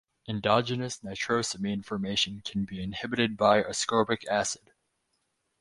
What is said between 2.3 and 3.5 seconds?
can be inhibited